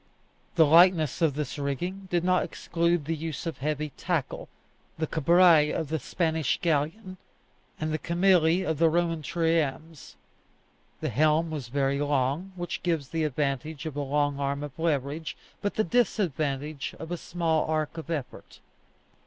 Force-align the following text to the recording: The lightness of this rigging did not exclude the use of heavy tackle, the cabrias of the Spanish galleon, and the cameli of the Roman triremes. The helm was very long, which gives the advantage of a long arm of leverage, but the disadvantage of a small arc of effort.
The 0.55 0.65
lightness 0.65 1.21
of 1.21 1.35
this 1.35 1.59
rigging 1.59 2.07
did 2.09 2.23
not 2.23 2.41
exclude 2.41 3.05
the 3.05 3.15
use 3.15 3.45
of 3.45 3.59
heavy 3.59 3.89
tackle, 3.97 4.49
the 4.97 5.05
cabrias 5.05 5.79
of 5.79 5.89
the 5.89 5.99
Spanish 5.99 6.57
galleon, 6.59 7.17
and 7.79 7.93
the 7.93 7.99
cameli 7.99 8.63
of 8.67 8.79
the 8.79 8.89
Roman 8.89 9.21
triremes. 9.21 10.15
The 11.01 11.09
helm 11.09 11.51
was 11.51 11.67
very 11.67 11.99
long, 11.99 12.51
which 12.55 12.81
gives 12.81 13.09
the 13.09 13.25
advantage 13.25 13.85
of 13.85 13.95
a 13.95 14.01
long 14.01 14.39
arm 14.39 14.63
of 14.63 14.79
leverage, 14.79 15.37
but 15.61 15.75
the 15.75 15.83
disadvantage 15.83 16.95
of 16.97 17.11
a 17.11 17.15
small 17.17 17.67
arc 17.67 17.95
of 17.99 18.09
effort. 18.09 18.59